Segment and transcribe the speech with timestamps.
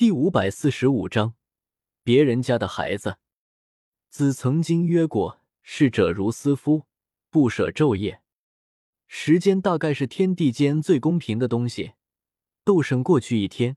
[0.00, 1.34] 第五百四十五章，
[2.02, 3.18] 别人家的孩子。
[4.08, 6.86] 子曾经约过，逝者如斯夫，
[7.28, 8.22] 不舍昼夜。
[9.06, 11.92] 时间大概是天地间最公平的东西。
[12.64, 13.76] 斗圣过去一天，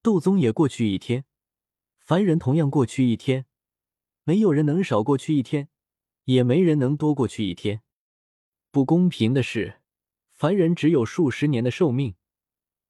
[0.00, 1.26] 斗宗也过去一天，
[1.98, 3.44] 凡人同样过去一天。
[4.24, 5.68] 没有人能少过去一天，
[6.24, 7.82] 也没人能多过去一天。
[8.70, 9.82] 不公平的是，
[10.32, 12.14] 凡人只有数十年的寿命，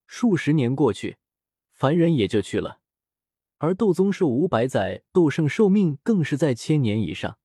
[0.07, 1.16] 数十年过去。
[1.80, 2.80] 凡人也就去了，
[3.56, 7.38] 而斗宗寿五百载，斗圣寿命更是在千年以上，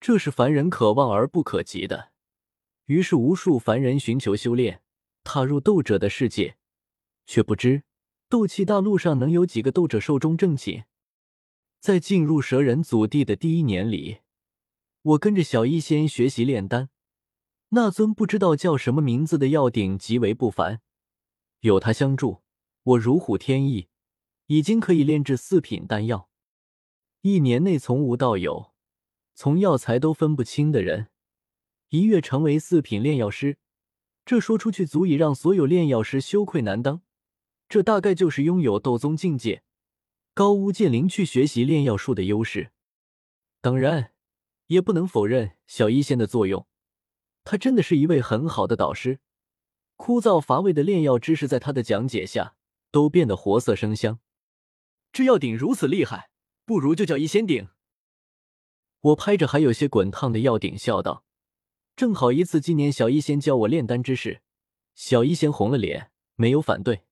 [0.00, 2.12] 这是凡人可望而不可及的。
[2.86, 4.82] 于是，无数凡人寻求修炼，
[5.24, 6.58] 踏入斗者的世界，
[7.26, 7.82] 却不知
[8.28, 10.84] 斗气大陆上能有几个斗者寿终正寝。
[11.80, 14.18] 在进入蛇人祖地的第一年里，
[15.02, 16.90] 我跟着小医仙学习炼丹，
[17.70, 20.80] 那尊不知道叫什么名字的药鼎极为不凡，
[21.62, 22.42] 有他相助。
[22.82, 23.88] 我如虎添翼，
[24.46, 26.28] 已经可以炼制四品丹药。
[27.20, 28.72] 一年内从无到有，
[29.34, 31.08] 从药材都分不清的人，
[31.90, 33.58] 一跃成为四品炼药师。
[34.24, 37.02] 这说出去足以让所有炼药师羞愧难当。
[37.68, 39.62] 这大概就是拥有斗宗境界、
[40.34, 42.72] 高屋建瓴去学习炼药术的优势。
[43.60, 44.12] 当然，
[44.66, 46.66] 也不能否认小医仙的作用，
[47.44, 49.20] 他真的是一位很好的导师。
[49.96, 52.56] 枯燥乏味的炼药知识，在他的讲解下。
[52.90, 54.20] 都变得活色生香。
[55.12, 56.30] 这药鼎如此厉害，
[56.64, 57.68] 不如就叫一仙鼎。
[59.00, 61.24] 我拍着还有些滚烫的药鼎笑道
[61.96, 64.42] ：“正好一次纪念小医仙教我炼丹之事。”
[64.94, 67.04] 小医仙红了脸，没有反对。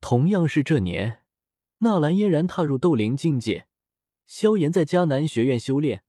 [0.00, 1.22] 同样是这年，
[1.78, 3.66] 纳兰嫣然踏入斗灵境界，
[4.26, 6.02] 萧炎在迦南学院修炼，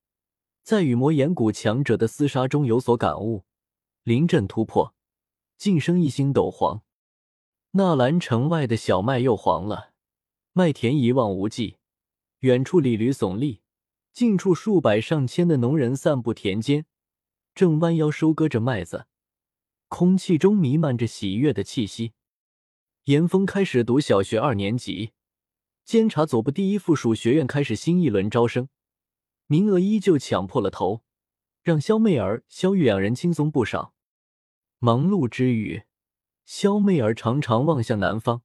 [0.63, 3.43] 在与魔岩谷强者的厮杀中有所感悟，
[4.03, 4.95] 临阵突破，
[5.57, 6.84] 晋升一星斗皇。
[7.77, 9.91] 纳兰城外的小麦又黄了，
[10.53, 11.75] 麦田一望无际，
[12.39, 13.59] 远处李驴耸立，
[14.13, 16.85] 近处数百上千的农人散步田间，
[17.53, 19.07] 正弯腰收割着麦子，
[19.89, 22.13] 空气中弥漫着喜悦的气息。
[23.03, 25.11] 严峰开始读小学二年级，
[25.83, 28.69] 监察左部第一附属学院开始新一轮招生，
[29.47, 31.03] 名额依旧抢破了头，
[31.61, 33.93] 让肖媚儿、肖玉两人轻松不少。
[34.79, 35.83] 忙碌之余。
[36.45, 38.43] 萧媚儿常常望向南方，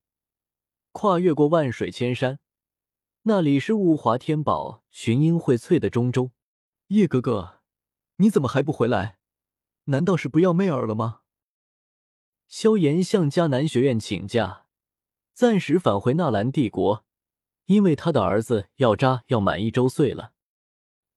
[0.92, 2.40] 跨越过万水千山，
[3.24, 6.30] 那里是物华天宝、群英荟萃的中州。
[6.88, 7.60] 叶哥哥，
[8.16, 9.18] 你怎么还不回来？
[9.84, 11.20] 难道是不要媚儿了吗？
[12.48, 14.66] 萧炎向迦南学院请假，
[15.34, 17.04] 暂时返回纳兰帝国，
[17.66, 20.32] 因为他的儿子要扎要满一周岁了。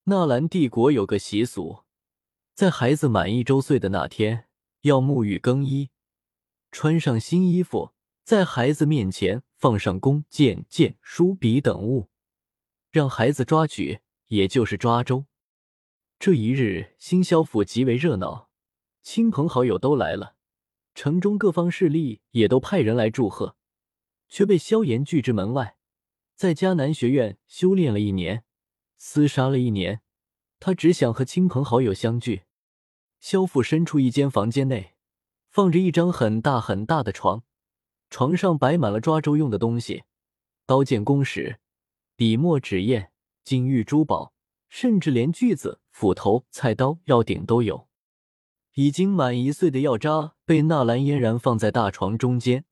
[0.03, 1.85] 纳兰帝国有个习俗，
[2.53, 4.49] 在孩子满一周岁的那天，
[4.81, 5.89] 要沐浴更衣。
[6.73, 12.09] 穿上新衣服，在孩子面前放上弓箭、剑、书笔等物，
[12.89, 15.25] 让孩子抓取，也就是抓周。
[16.17, 18.49] 这一日，新萧府极为热闹，
[19.03, 20.35] 亲朋好友都来了，
[20.95, 23.55] 城中各方势力也都派人来祝贺，
[24.27, 25.77] 却被萧炎拒之门外。
[26.35, 28.45] 在迦南学院修炼了一年，
[28.99, 30.01] 厮杀了一年，
[30.59, 32.45] 他只想和亲朋好友相聚。
[33.19, 34.92] 萧府深处一间房间内。
[35.53, 37.43] 放着一张很大很大的床，
[38.09, 40.01] 床上摆满了抓周用的东西，
[40.65, 41.59] 刀剑弓矢、
[42.15, 43.11] 笔墨纸砚、
[43.43, 44.33] 金玉珠宝，
[44.67, 47.87] 甚至连锯子、斧头、菜刀、药鼎都有。
[48.73, 52.65] 已经满一岁的药渣被纳兰嫣然放在大床中间，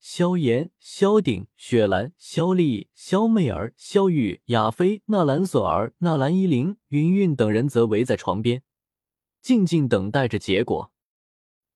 [0.00, 8.64] 萧炎、萧鼎、雪兰、萧丽、萧媚儿、萧玉、雅菲、纳兰索儿、纳兰依林、云韵等人则围在床边，
[9.40, 10.90] 静静等待着结果。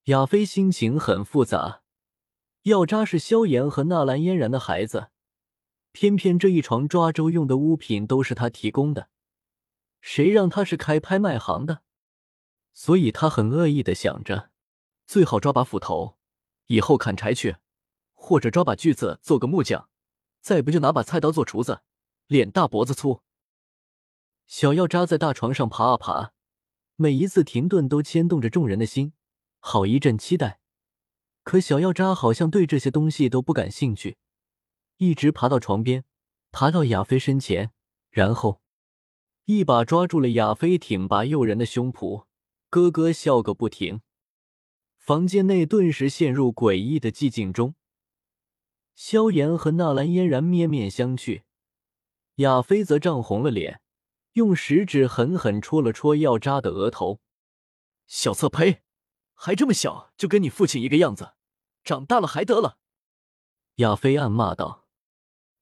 [0.04, 1.80] 亚飞心情很复杂，
[2.64, 5.08] 药渣是萧炎和纳兰嫣然的孩子，
[5.92, 9.08] 偏偏这一床抓周用的物品都是他提供的，
[10.02, 11.80] 谁让他是开拍卖行的？
[12.74, 14.50] 所以他很恶意的想着，
[15.06, 16.18] 最好抓把斧头，
[16.66, 17.56] 以后砍柴去，
[18.12, 19.88] 或者抓把锯子做个木匠，
[20.42, 21.80] 再不就拿把菜刀做厨子，
[22.26, 23.22] 脸大脖子粗。
[24.46, 26.32] 小药渣在大床上爬啊爬，
[26.96, 29.14] 每一次停顿都牵动着众人的心。
[29.66, 30.60] 好一阵期待，
[31.42, 34.18] 可小药渣好像对这些东西都不感兴趣，
[34.98, 36.04] 一直爬到床边，
[36.52, 37.70] 爬到亚飞身前，
[38.10, 38.60] 然后
[39.46, 42.26] 一把抓住了亚飞挺拔诱人的胸脯，
[42.68, 44.02] 咯咯笑个不停。
[44.98, 47.74] 房间内顿时陷入诡异的寂静中。
[48.94, 51.42] 萧炎和纳兰嫣然面面相觑，
[52.34, 53.80] 亚飞则涨红了脸，
[54.34, 57.20] 用食指狠狠戳了戳药渣的额头。
[58.06, 58.83] 小侧胚！
[59.44, 61.34] 还这么小，就跟你父亲一个样子，
[61.82, 62.78] 长大了还得了？
[63.74, 64.86] 亚飞暗骂道。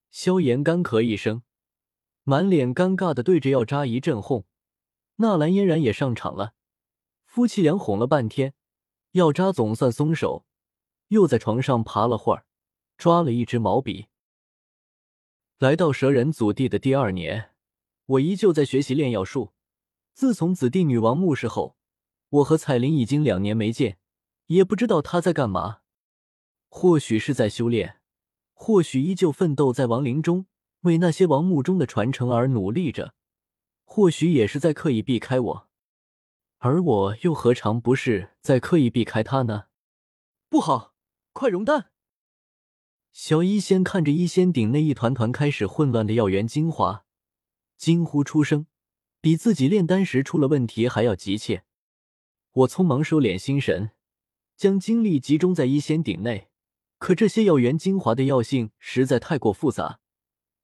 [0.08, 1.42] 萧炎干咳一声，
[2.22, 4.44] 满脸尴尬的对着药渣一阵哄。
[5.16, 6.54] 纳兰嫣然也上场了，
[7.24, 8.54] 夫妻俩哄了半天，
[9.12, 10.46] 药渣总算松手，
[11.08, 12.46] 又在床上爬了会儿，
[12.96, 14.06] 抓了一支毛笔。
[15.58, 17.50] 来到蛇人祖地的第二年，
[18.06, 19.52] 我依旧在学习炼药术。
[20.14, 21.76] 自从紫帝女王墓室后，
[22.32, 23.98] 我和彩铃已经两年没见，
[24.46, 25.80] 也不知道她在干嘛。
[26.70, 28.00] 或许是在修炼，
[28.54, 30.46] 或许依旧奋斗在亡灵中，
[30.80, 33.12] 为那些王墓中的传承而努力着；
[33.84, 35.68] 或许也是在刻意避开我，
[36.58, 39.64] 而我又何尝不是在刻意避开他呢？
[40.48, 40.94] 不好，
[41.34, 41.90] 快熔丹！
[43.12, 47.04] 小医仙看着医仙鼎内一团团开始混乱的药源精华，
[47.76, 48.66] 惊呼出声，
[49.20, 51.64] 比自己炼丹时出了问题还要急切。
[52.52, 53.92] 我匆忙收敛心神，
[54.56, 56.48] 将精力集中在医仙鼎内。
[56.98, 60.00] 可这些药源精华的药性实在太过复杂，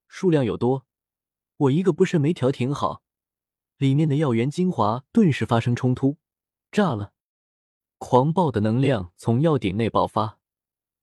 [0.06, 0.87] 数量又多，
[1.56, 3.02] 我一个不慎没调停好，
[3.79, 6.19] 里面的药源精华顿时发生冲突，
[6.70, 7.12] 炸了！
[7.96, 10.38] 狂暴的能量从药鼎内爆发，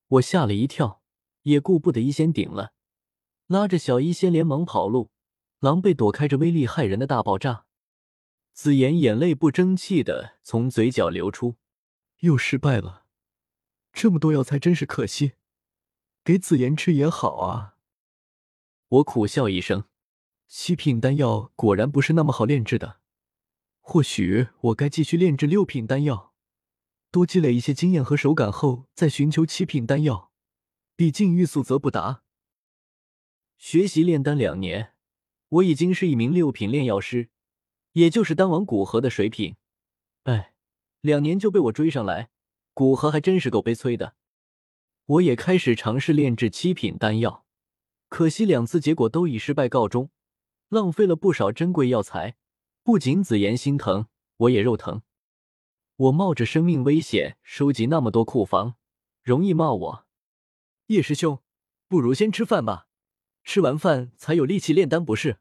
[0.07, 1.01] 我吓了一跳，
[1.41, 2.73] 也顾不得医仙鼎了，
[3.47, 5.09] 拉着小医仙连忙跑路，
[5.59, 7.65] 狼狈躲开这威力骇人的大爆炸。
[8.55, 11.57] 紫妍眼泪不争气的从嘴角流出，
[12.19, 13.05] 又失败了。
[13.91, 15.33] 这么多药材真是可惜，
[16.23, 17.75] 给紫妍吃也好啊。
[18.87, 19.83] 我苦笑一声，
[20.47, 23.01] 七品丹药果然不是那么好炼制的。
[23.81, 26.33] 或许我该继续炼制六品丹药，
[27.11, 30.31] 多积累一些经验和手感后再寻求七品丹药。
[30.95, 32.23] 毕竟欲速则不达。
[33.57, 34.93] 学习炼丹两年，
[35.49, 37.31] 我已经是一名六品炼药师，
[37.95, 39.56] 也就是丹王古河的水平。
[40.24, 40.53] 哎，
[41.00, 42.30] 两年就被我追上来。
[42.74, 44.15] 古河还真是够悲催的，
[45.06, 47.45] 我也开始尝试炼制七品丹药，
[48.09, 50.09] 可惜两次结果都以失败告终，
[50.68, 52.36] 浪费了不少珍贵药材。
[52.83, 54.07] 不仅紫妍心疼，
[54.38, 55.03] 我也肉疼。
[55.95, 58.75] 我冒着生命危险收集那么多库房，
[59.24, 60.06] 容易骂我。
[60.88, 61.41] 叶师兄，
[61.88, 62.89] 不如先吃饭吧，
[63.45, 65.39] 吃完饭才有力气炼丹，不是？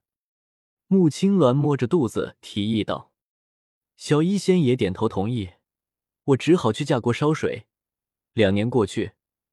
[0.86, 3.12] 穆青鸾摸着肚子提议道。
[3.96, 5.50] 小医仙也点头同意。
[6.24, 7.66] 我只好去架锅烧水。
[8.32, 9.12] 两年过去，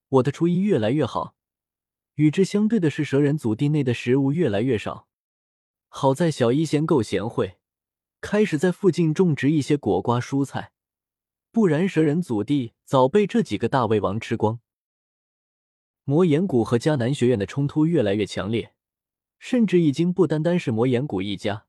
[0.10, 1.36] 我的厨艺越来越好。
[2.16, 5.08] 与之相对的是，蛇人祖地内的食物越来越少。
[5.88, 7.58] 好在小医仙够贤惠，
[8.22, 10.72] 开始在附近种植一些果瓜蔬菜，
[11.52, 14.60] 不然蛇人祖地早被这几个大胃王吃光。
[16.04, 18.74] 魔岩谷和迦南学院的冲突越来越强烈，
[19.42, 21.66] 甚至已经不单单是魔岩谷一家，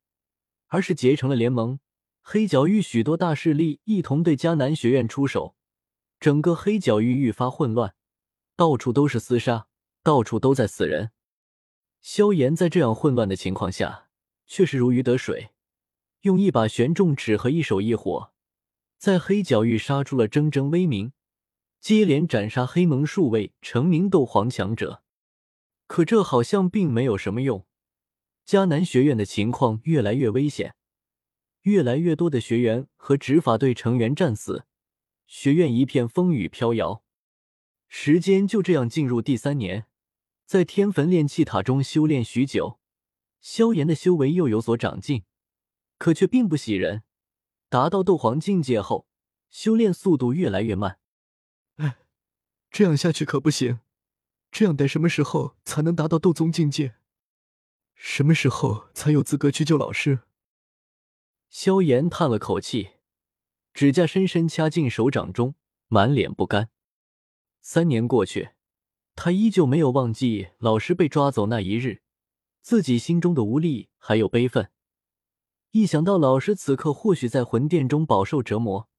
[0.66, 1.80] 而是结成了联盟。
[2.20, 5.56] 黑角域许多大势力一同对迦南学院出手，
[6.20, 7.94] 整个黑角域愈发混乱，
[8.56, 9.68] 到处都是厮杀，
[10.02, 11.12] 到处都在死人。
[12.02, 14.10] 萧炎在这样混乱的情况下，
[14.46, 15.52] 却是如鱼得水，
[16.20, 18.32] 用一把玄重尺和一手一火，
[18.98, 21.14] 在黑角域杀出了铮铮威名，
[21.80, 25.01] 接连斩杀黑盟数位成名斗皇强者。
[25.92, 27.66] 可这好像并没有什么用，
[28.46, 30.74] 迦南学院的情况越来越危险。
[31.64, 34.64] 越来越多的学员和执法队成员战死，
[35.26, 37.04] 学院一片风雨飘摇。
[37.88, 39.84] 时间就这样进入第三年，
[40.46, 42.80] 在天坟炼气塔中修炼许久，
[43.42, 45.24] 萧炎的修为又有所长进，
[45.98, 47.02] 可却并不喜人。
[47.68, 49.06] 达到斗皇境界后，
[49.50, 50.98] 修炼速度越来越慢。
[51.76, 51.98] 哎，
[52.70, 53.80] 这样下去可不行。
[54.52, 56.94] 这样得什么时候才能达到斗宗境界？
[57.94, 60.20] 什么时候才有资格去救老师？
[61.48, 62.90] 萧炎叹了口气，
[63.72, 65.54] 指甲深深掐进手掌中，
[65.88, 66.68] 满脸不甘。
[67.62, 68.50] 三年过去，
[69.14, 72.02] 他依旧没有忘记老师被抓走那一日，
[72.60, 74.70] 自己心中的无力还有悲愤。
[75.70, 78.90] 一想到老师此刻或许在魂殿中饱受折磨，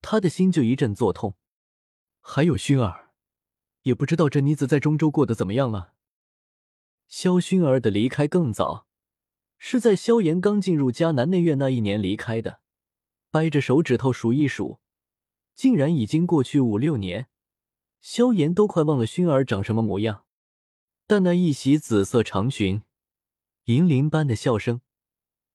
[0.00, 1.34] 他的心就一阵作痛。
[2.20, 3.09] 还有薰儿，
[3.82, 5.94] 也不知道这妮子在中州过得怎么样了。
[7.08, 8.86] 萧薰儿的离开更早。
[9.62, 12.60] 是在萧炎刚进入迦南内院那一年离开的，
[13.30, 14.80] 掰着手指头数一数，
[15.54, 17.28] 竟然已经过去五六年。
[18.00, 20.24] 萧炎都快忘了薰儿长什么模样，
[21.06, 22.82] 但那一袭紫色长裙、
[23.64, 24.80] 银铃般的笑声，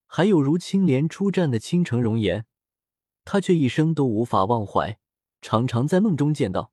[0.06, 2.46] 还有如青莲出绽的倾城容颜，
[3.24, 5.00] 他却一生都无法忘怀，
[5.42, 6.72] 常常在梦中见到。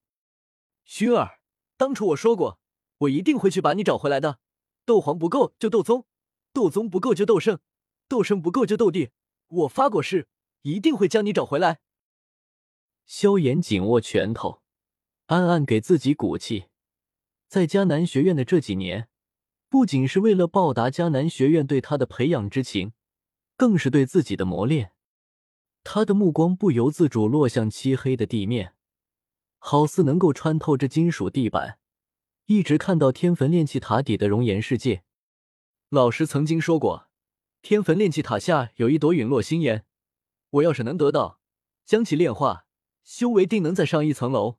[0.87, 1.39] 薰儿，
[1.83, 2.61] 当初我说过，
[2.99, 4.39] 我一定会去把你找回来的。
[4.85, 6.07] 斗皇不够就斗宗。
[6.53, 7.59] 斗宗不够就斗圣，
[8.07, 9.11] 斗圣不够就斗帝。
[9.49, 10.29] 我发过誓，
[10.61, 11.81] 一定会将你找回来。
[13.05, 14.62] 萧炎紧握拳头，
[15.27, 16.67] 暗暗给自己鼓气。
[17.49, 19.09] 在迦南学院的这几年，
[19.69, 22.93] 不仅是为了报答迦南学院对他的培养之情，
[23.57, 24.93] 更是对自己的磨练。
[25.83, 28.77] 他的目光不由自主落向漆黑的地面，
[29.64, 31.78] 好似能够穿透这金属地板，
[32.47, 35.04] 一直看到天坟炼气塔底的熔岩世界。
[35.88, 37.07] 老师曾经说过，
[37.62, 39.85] 天坟炼气塔下有一朵陨落星岩，
[40.50, 41.38] 我要是能得到，
[41.85, 42.66] 将其炼化，
[43.04, 44.59] 修为定能再上一层楼。